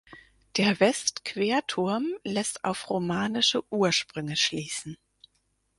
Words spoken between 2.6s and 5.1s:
auf romanische Ursprünge schließen.